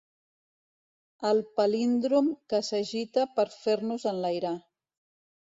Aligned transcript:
El 1.31 1.41
palíndrom 1.59 2.31
que 2.55 2.63
s'agita 2.69 3.27
per 3.37 3.47
fer-nos 3.59 4.09
enlairar. 4.15 4.57